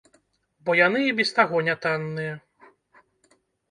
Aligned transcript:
Бо 0.69 0.77
яны 0.79 1.03
і 1.09 1.13
без 1.21 1.35
таго 1.41 1.57
нятанныя. 1.71 2.33